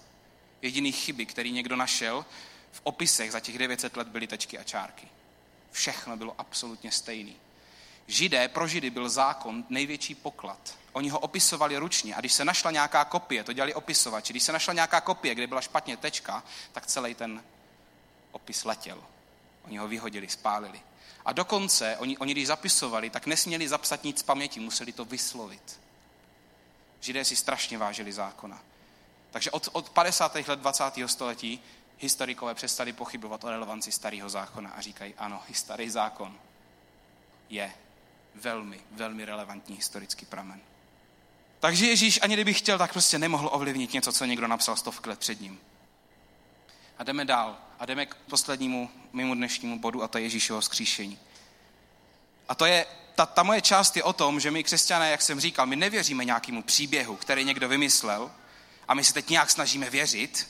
[0.62, 2.26] jediný chyby, který někdo našel,
[2.72, 5.08] v opisech za těch 900 let byly tečky a čárky.
[5.72, 7.36] Všechno bylo absolutně stejný.
[8.08, 10.78] Židé, pro Židy byl zákon největší poklad.
[10.92, 14.52] Oni ho opisovali ručně a když se našla nějaká kopie, to dělali opisovači, když se
[14.52, 17.44] našla nějaká kopie, kde byla špatně tečka, tak celý ten
[18.32, 19.04] opis letěl.
[19.64, 20.82] Oni ho vyhodili, spálili.
[21.26, 25.80] A dokonce, oni, oni když zapisovali, tak nesměli zapsat nic z paměti, museli to vyslovit.
[27.02, 28.62] Židé si strašně vážili zákona.
[29.32, 30.36] Takže od, od 50.
[30.36, 30.84] let 20.
[31.06, 31.60] století
[32.00, 36.38] historikové přestali pochybovat o relevanci starého zákona a říkají, ano, i starý zákon
[37.50, 37.74] je
[38.36, 40.62] velmi, velmi relevantní historický pramen.
[41.60, 45.20] Takže Ježíš, ani kdyby chtěl, tak prostě nemohl ovlivnit něco, co někdo napsal stovky let
[45.20, 45.60] před ním.
[46.98, 47.58] A jdeme dál.
[47.80, 51.20] A jdeme k poslednímu mému dnešnímu bodu, a to je Ježíšovo skříšení.
[52.50, 55.40] A to je, ta, ta moje část je o tom, že my křesťané, jak jsem
[55.40, 58.32] říkal, my nevěříme nějakému příběhu, který někdo vymyslel,
[58.88, 60.48] a my se teď nějak snažíme věřit,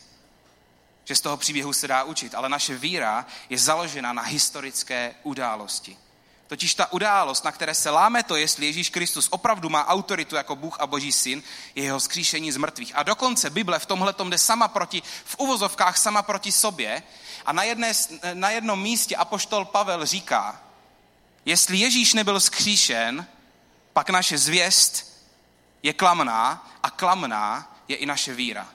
[1.05, 5.97] že z toho příběhu se dá učit, ale naše víra je založena na historické události.
[6.47, 10.55] Totiž ta událost, na které se láme to, jestli Ježíš Kristus opravdu má autoritu jako
[10.55, 11.43] Bůh a Boží syn,
[11.75, 12.95] je jeho skříšení z mrtvých.
[12.95, 17.03] A dokonce Bible v tomhle jde sama proti, v uvozovkách sama proti sobě.
[17.45, 17.91] A na, jedné,
[18.33, 20.61] na jednom místě apoštol Pavel říká,
[21.45, 23.27] jestli Ježíš nebyl skříšen,
[23.93, 25.21] pak naše zvěst
[25.83, 28.67] je klamná a klamná je i naše víra.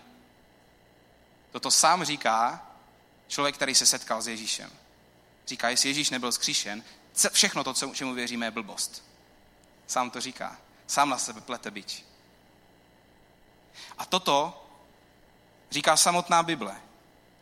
[1.50, 2.66] Toto sám říká
[3.28, 4.70] člověk, který se setkal s Ježíšem.
[5.46, 6.84] Říká, jestli Ježíš nebyl zkříšen,
[7.32, 9.04] všechno to, čemu věříme, je blbost.
[9.86, 10.56] Sám to říká.
[10.86, 12.04] Sám na sebe plete byč.
[13.98, 14.66] A toto
[15.70, 16.76] říká samotná Bible.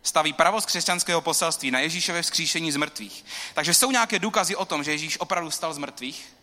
[0.02, 3.24] Staví pravost křesťanského poselství na Ježíšové vzkříšení z mrtvých.
[3.54, 6.36] Takže jsou nějaké důkazy o tom, že Ježíš opravdu stal z mrtvých?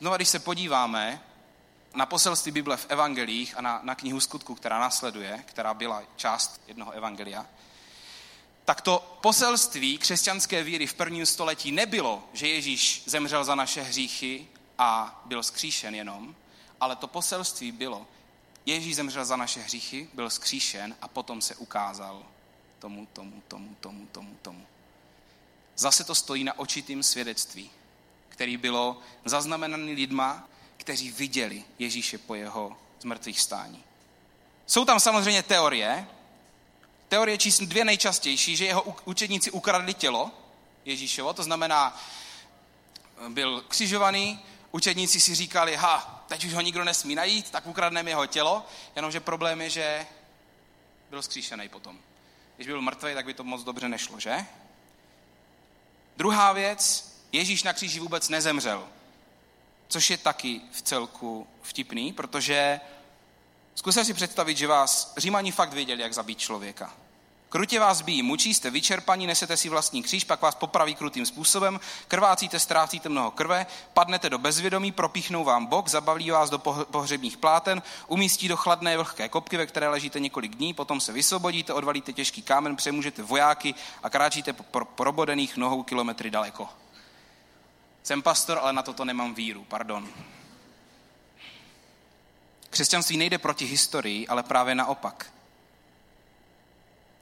[0.00, 1.20] Znova, když se podíváme
[1.94, 6.60] na poselství Bible v evangelích a na, na knihu skutku, která následuje, která byla část
[6.66, 7.46] jednoho evangelia,
[8.70, 14.46] tak to poselství křesťanské víry v prvním století nebylo, že Ježíš zemřel za naše hříchy
[14.78, 16.34] a byl skříšen jenom,
[16.80, 18.06] ale to poselství bylo,
[18.66, 22.22] Ježíš zemřel za naše hříchy, byl skříšen a potom se ukázal
[22.78, 24.66] tomu, tomu, tomu, tomu, tomu, tomu.
[25.76, 27.70] Zase to stojí na očitým svědectví,
[28.28, 33.84] který bylo zaznamenaný lidma, kteří viděli Ježíše po jeho zmrtvých stání.
[34.66, 36.06] Jsou tam samozřejmě teorie.
[37.10, 40.30] Teorie číslo dvě nejčastější, že jeho učedníci ukradli tělo
[40.84, 42.00] Ježíšovo, to znamená,
[43.28, 48.26] byl křižovaný, učedníci si říkali, ha, teď už ho nikdo nesmí najít, tak ukradneme jeho
[48.26, 50.06] tělo, jenomže problém je, že
[51.10, 51.98] byl skříšený potom.
[52.56, 54.46] Když byl mrtvý, tak by to moc dobře nešlo, že?
[56.16, 58.88] Druhá věc, Ježíš na kříži vůbec nezemřel.
[59.88, 62.80] Což je taky v celku vtipný, protože
[63.80, 66.92] zkuste si představit, že vás Římani fakt věděli, jak zabít člověka.
[67.48, 71.80] Krutě vás bíjí, mučí, jste vyčerpaní, nesete si vlastní kříž, pak vás popraví krutým způsobem,
[72.08, 77.82] krvácíte, ztrácíte mnoho krve, padnete do bezvědomí, propíchnou vám bok, zabaví vás do pohřebních pláten,
[78.06, 82.42] umístí do chladné vlhké kopky, ve které ležíte několik dní, potom se vysvobodíte, odvalíte těžký
[82.42, 86.68] kámen, přemůžete vojáky a kráčíte po probodených nohou kilometry daleko.
[88.02, 90.08] Jsem pastor, ale na toto nemám víru, pardon.
[92.70, 95.32] Křesťanství nejde proti historii, ale právě naopak.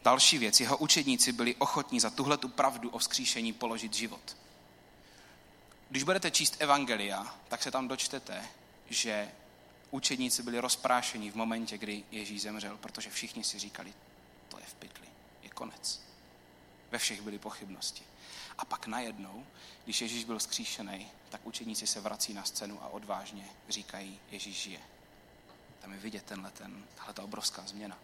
[0.03, 4.37] Další věc, jeho učedníci byli ochotní za tuhle tu pravdu o vzkříšení položit život.
[5.91, 8.45] Když budete číst Evangelia, tak se tam dočtete,
[8.91, 9.31] že
[9.91, 13.95] učedníci byli rozprášeni v momentě, kdy Ježíš zemřel, protože všichni si říkali,
[14.49, 15.07] to je v pytli,
[15.43, 16.01] je konec.
[16.91, 18.03] Ve všech byly pochybnosti.
[18.59, 19.47] A pak najednou,
[19.85, 24.81] když Ježíš byl skříšený, tak učeníci se vrací na scénu a odvážně říkají, Ježíš žije.
[25.89, 27.99] Tam je vidět tenhle, ten, tahle ta obrovská změna.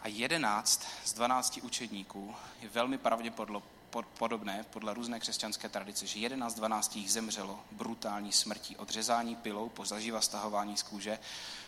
[0.00, 6.56] A jedenáct z dvanácti učedníků je velmi pravděpodobné podle různé křesťanské tradice, že jedenáct z
[6.56, 11.18] dvanácti jich zemřelo brutální smrtí, odřezání pilou, po zaživa stahování z kůže,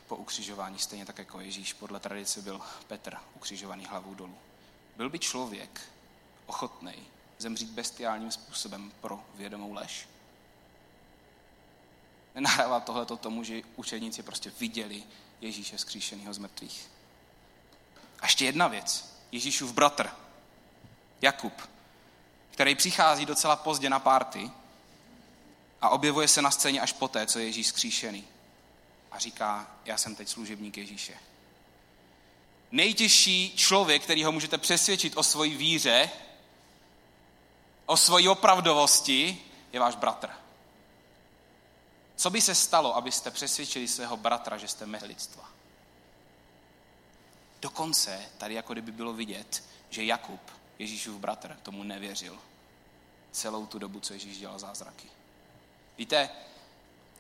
[0.07, 1.73] po ukřižování, stejně tak jako Ježíš.
[1.73, 4.39] Podle tradice byl Petr ukřižovaný hlavou dolů.
[4.97, 5.81] Byl by člověk
[6.47, 6.95] ochotný
[7.39, 10.10] zemřít bestiálním způsobem pro vědomou lež?
[12.35, 15.03] Nenahrává tohleto tomu, že učedníci prostě viděli
[15.41, 16.91] Ježíše zkříšenýho z mrtvých.
[18.21, 19.15] A ještě jedna věc.
[19.33, 20.11] Ježíšův bratr,
[21.23, 21.71] Jakub,
[22.51, 24.51] který přichází docela pozdě na párty
[25.81, 28.25] a objevuje se na scéně až poté, co je Ježíš skříšený.
[29.13, 31.19] A říká, já jsem teď služebník Ježíše.
[32.73, 36.11] Nejtěžší člověk, který ho můžete přesvědčit o svoji víře,
[37.87, 39.39] o svoji opravdovosti,
[39.73, 40.31] je váš bratr.
[42.21, 45.49] Co by se stalo, abyste přesvědčili svého bratra, že jste mehlictva?
[47.63, 50.41] Dokonce tady jako kdyby bylo vidět, že Jakub,
[50.79, 52.39] Ježíšův bratr, tomu nevěřil.
[53.33, 55.09] Celou tu dobu, co Ježíš dělal zázraky.
[55.99, 56.31] Víte,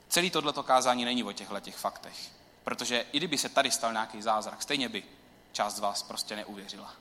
[0.08, 2.32] celý tohleto kázání není o těchto těch faktech.
[2.64, 5.04] Protože i kdyby se tady stal nějaký zázrak, stejně by
[5.52, 6.94] část z vás prostě neuvěřila.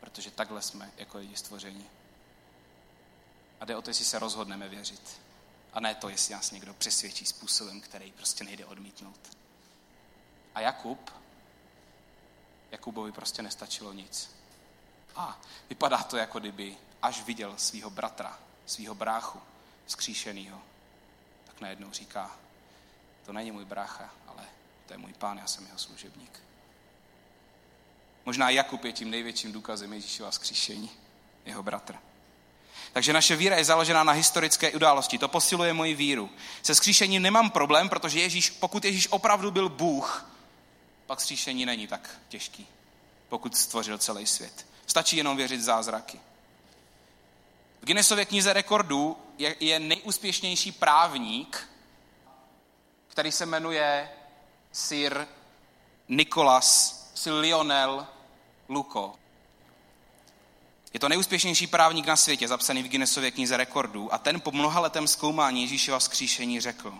[0.00, 1.86] Protože takhle jsme jako lidi stvoření.
[3.60, 5.27] A jde o to, jestli se rozhodneme věřit.
[5.72, 9.36] A ne to, jestli nás někdo přesvědčí způsobem, který prostě nejde odmítnout.
[10.54, 11.10] A Jakub
[12.70, 14.30] Jakubovi prostě nestačilo nic.
[15.16, 19.40] A vypadá to, jako kdyby až viděl svého bratra, svého bráchu,
[19.86, 20.62] skříšenýho,
[21.46, 22.36] tak najednou říká,
[23.26, 24.44] to není můj brácha, ale
[24.86, 26.40] to je můj pán, já jsem jeho služebník.
[28.24, 30.90] Možná Jakub je tím největším důkazem Ježíšova skříšení,
[31.44, 31.98] jeho bratr.
[32.92, 35.18] Takže naše víra je založená na historické události.
[35.18, 36.30] To posiluje moji víru.
[36.62, 40.26] Se skříšením nemám problém, protože Ježíš, pokud Ježíš opravdu byl Bůh,
[41.06, 42.66] pak zříšení není tak těžký,
[43.28, 44.66] pokud stvořil celý svět.
[44.86, 46.20] Stačí jenom věřit zázraky.
[47.80, 51.68] V Guinnessově knize rekordů je, je nejúspěšnější právník,
[53.08, 54.10] který se jmenuje
[54.72, 55.26] Sir
[56.08, 58.06] Nicholas, Sir Lionel
[58.68, 59.14] Luko.
[60.94, 64.80] Je to nejúspěšnější právník na světě, zapsaný v Guinnessově knize rekordů a ten po mnoha
[64.80, 66.94] letem zkoumání Ježíšova vzkříšení řekl,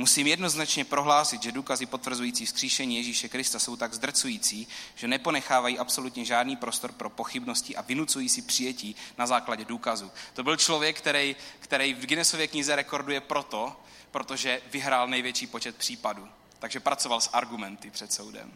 [0.00, 6.24] Musím jednoznačně prohlásit, že důkazy potvrzující vzkříšení Ježíše Krista jsou tak zdrcující, že neponechávají absolutně
[6.24, 10.10] žádný prostor pro pochybnosti a vynucují si přijetí na základě důkazu.
[10.34, 13.76] To byl člověk, který, který v Guinnessově knize rekorduje proto,
[14.10, 16.28] protože vyhrál největší počet případů.
[16.58, 18.52] Takže pracoval s argumenty před soudem.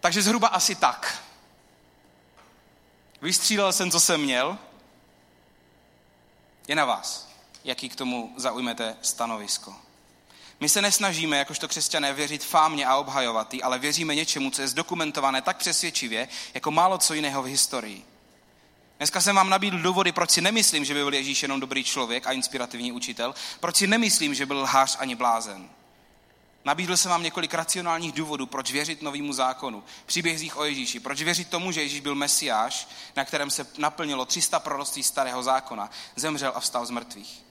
[0.00, 1.24] Takže zhruba asi tak.
[3.22, 4.58] Vystřílel jsem, co jsem měl.
[6.68, 7.28] Je na vás,
[7.64, 9.74] jaký k tomu zaujmete stanovisko.
[10.60, 15.42] My se nesnažíme, jakožto křesťané, věřit fámě a obhajovat ale věříme něčemu, co je zdokumentované
[15.42, 18.04] tak přesvědčivě, jako málo co jiného v historii.
[18.98, 22.26] Dneska jsem vám nabídl důvody, proč si nemyslím, že by byl Ježíš jenom dobrý člověk
[22.26, 25.70] a inspirativní učitel, proč si nemyslím, že byl lhář ani blázen.
[26.64, 31.48] Nabídl jsem vám několik racionálních důvodů, proč věřit novému zákonu, příbězích o Ježíši, proč věřit
[31.48, 36.60] tomu, že Ježíš byl mesiáš, na kterém se naplnilo 300 proroctví starého zákona, zemřel a
[36.60, 37.42] vstal z mrtvých.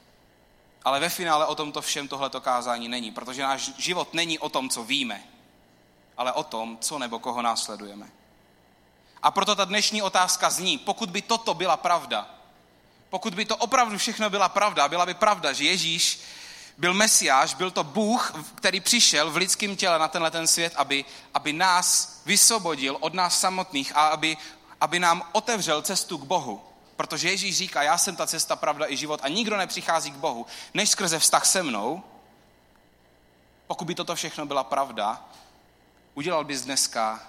[0.83, 4.69] Ale ve finále o tomto všem tohleto kázání není, protože náš život není o tom,
[4.69, 5.23] co víme,
[6.17, 8.09] ale o tom, co nebo koho následujeme.
[9.23, 12.29] A proto ta dnešní otázka zní, pokud by toto byla pravda,
[13.09, 16.19] pokud by to opravdu všechno byla pravda, byla by pravda, že Ježíš
[16.81, 21.05] byl Mesiáš, byl to Bůh, který přišel v lidském těle na tenhle ten svět, aby,
[21.33, 24.37] aby nás vysvobodil od nás samotných a aby,
[24.81, 26.61] aby nám otevřel cestu k Bohu.
[26.95, 30.45] Protože Ježíš říká, já jsem ta cesta, pravda i život a nikdo nepřichází k Bohu,
[30.73, 32.03] než skrze vztah se mnou.
[33.67, 35.25] Pokud by toto všechno byla pravda,
[36.13, 37.23] udělal bys dneska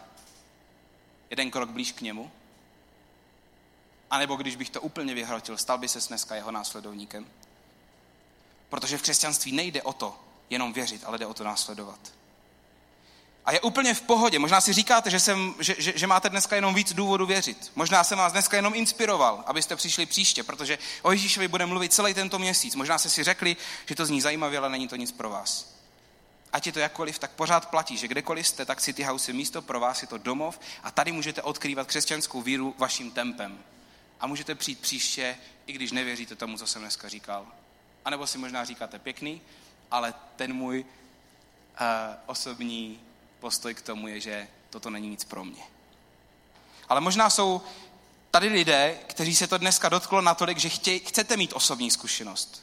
[1.31, 2.31] jeden krok blíž k němu?
[4.11, 7.27] A nebo když bych to úplně vyhrotil, stal by se dneska jeho následovníkem?
[8.73, 10.19] Protože v křesťanství nejde o to
[10.51, 11.99] jenom věřit, ale jde o to následovat.
[13.45, 14.39] A je úplně v pohodě.
[14.39, 17.73] Možná si říkáte, že, jsem, že, že, že máte dneska jenom víc důvodu věřit.
[17.75, 22.15] Možná jsem vás dneska jenom inspiroval, abyste přišli příště, protože o Ježíšovi bude mluvit celý
[22.15, 22.75] tento měsíc.
[22.75, 23.57] Možná jste si řekli,
[23.87, 25.75] že to zní zajímavě, ale není to nic pro vás.
[26.53, 29.63] Ať je to jakkoliv, tak pořád platí, že kdekoliv jste, tak City House je místo
[29.63, 33.59] pro vás, je to domov a tady můžete odkrývat křesťanskou víru vaším tempem.
[34.21, 37.47] A můžete přijít příště, i když nevěříte tomu, co jsem dneska říkal.
[38.05, 39.41] A nebo si možná říkáte pěkný,
[39.91, 41.87] ale ten můj uh,
[42.27, 43.01] osobní
[43.41, 45.63] postoj k tomu je, že toto není nic pro mě.
[46.89, 47.63] Ale možná jsou
[48.31, 52.63] tady lidé, kteří se to dneska dotklo natolik, že chtěj, chcete mít osobní zkušenost.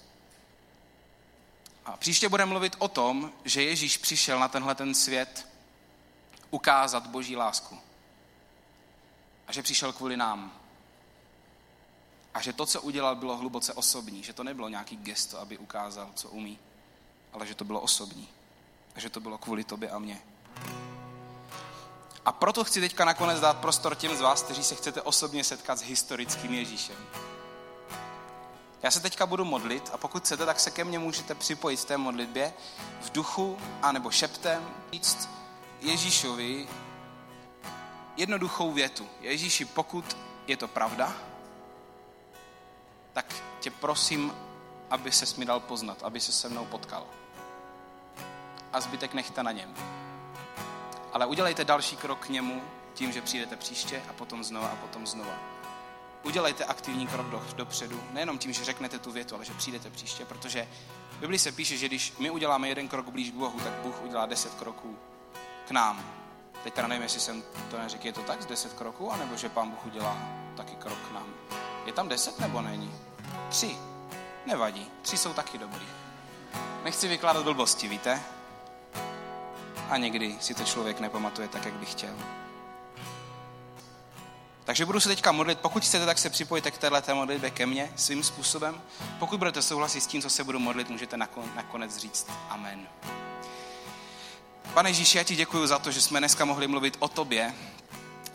[1.85, 5.47] A příště budeme mluvit o tom, že Ježíš přišel na tenhle ten svět
[6.49, 7.79] ukázat boží lásku.
[9.47, 10.58] A že přišel kvůli nám.
[12.33, 14.23] A že to, co udělal, bylo hluboce osobní.
[14.23, 16.59] Že to nebylo nějaký gesto, aby ukázal, co umí.
[17.33, 18.29] Ale že to bylo osobní.
[18.95, 20.21] A že to bylo kvůli tobě a mně.
[22.25, 25.79] A proto chci teďka nakonec dát prostor těm z vás, kteří se chcete osobně setkat
[25.79, 26.95] s historickým Ježíšem.
[28.83, 31.85] Já se teďka budu modlit a pokud chcete, tak se ke mně můžete připojit v
[31.85, 32.53] té modlitbě
[33.01, 35.29] v duchu anebo šeptem říct
[35.81, 36.67] Ježíšovi
[38.17, 39.09] jednoduchou větu.
[39.21, 41.15] Ježíši, pokud je to pravda,
[43.13, 44.33] tak tě prosím,
[44.89, 47.07] aby se mi dal poznat, aby se se mnou potkal.
[48.73, 49.73] A zbytek nechte na něm.
[51.13, 52.61] Ale udělejte další krok k němu
[52.93, 55.33] tím, že přijdete příště a potom znova a potom znova.
[56.23, 60.25] Udělejte aktivní krok do, dopředu, nejenom tím, že řeknete tu větu, ale že přijdete příště,
[60.25, 60.67] protože
[61.11, 64.01] v Biblii se píše, že když my uděláme jeden krok blíž k Bohu, tak Bůh
[64.03, 64.97] udělá deset kroků
[65.67, 66.05] k nám.
[66.63, 69.49] Teď teda nevím, jestli jsem to neřekl, je to tak z deset kroků, anebo že
[69.49, 70.17] Pán Bůh udělá
[70.57, 71.33] taky krok k nám.
[71.89, 72.93] Je tam deset nebo není?
[73.49, 73.77] Tři.
[74.45, 74.87] Nevadí.
[75.01, 75.85] Tři jsou taky dobrý.
[76.83, 78.21] Nechci vykládat blbosti, víte?
[79.89, 82.15] A někdy si to člověk nepamatuje tak, jak by chtěl.
[84.63, 85.59] Takže budu se teďka modlit.
[85.59, 88.81] Pokud chcete, tak se připojte k této modlitbě ke mně svým způsobem.
[89.19, 91.17] Pokud budete souhlasit s tím, co se budu modlit, můžete
[91.55, 92.87] nakonec říct Amen.
[94.73, 97.55] Pane Ježíši, já ti děkuji za to, že jsme dneska mohli mluvit o tobě.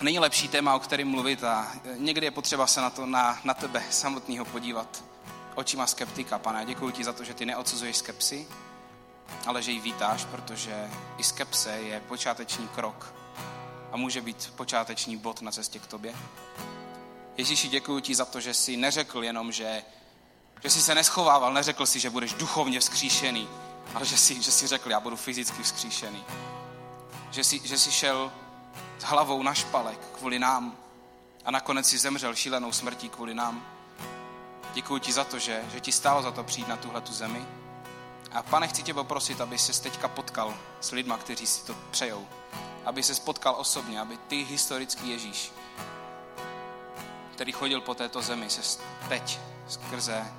[0.01, 3.55] Není lepší téma, o kterém mluvit a někdy je potřeba se na, to, na, na
[3.55, 5.05] tebe samotného podívat
[5.55, 6.39] očima skeptika.
[6.39, 8.47] Pane, děkuji ti za to, že ty neodsuzuješ skepsy,
[9.47, 13.15] ale že ji vítáš, protože i skepse je počáteční krok
[13.93, 16.15] a může být počáteční bod na cestě k tobě.
[17.37, 19.83] Ježíši, děkuji ti za to, že jsi neřekl jenom, že,
[20.63, 23.49] že jsi se neschovával, neřekl si, že budeš duchovně vzkříšený,
[23.95, 26.25] ale že jsi, že jsi řekl, já budu fyzicky vzkříšený.
[27.31, 28.33] Že jsi, že jsi šel
[28.99, 30.77] s hlavou na špalek kvůli nám
[31.45, 33.67] a nakonec si zemřel šílenou smrtí kvůli nám.
[34.73, 37.47] Děkuji ti za to, že, že ti stálo za to přijít na tuhle tu zemi.
[38.33, 42.27] A pane, chci tě poprosit, aby se teďka potkal s lidma, kteří si to přejou.
[42.85, 45.53] Aby se spotkal osobně, aby ty historický Ježíš,
[47.33, 48.79] který chodil po této zemi, se
[49.09, 50.33] teď skrze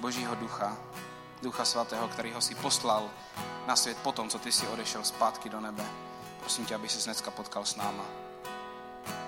[0.00, 0.76] Božího ducha
[1.42, 3.10] Ducha Svatého, který ho si poslal
[3.66, 5.84] na svět potom, co ty si odešel zpátky do nebe.
[6.42, 8.04] Prosím tě, aby se dneska potkal s náma.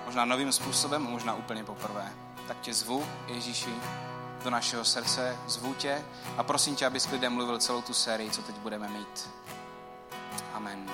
[0.05, 2.13] Možná novým způsobem, možná úplně poprvé.
[2.47, 3.73] Tak tě zvu, Ježíši,
[4.43, 6.05] do našeho srdce, zvu tě
[6.37, 9.29] a prosím tě, abys lidem mluvil celou tu sérii, co teď budeme mít.
[10.53, 10.89] Amen.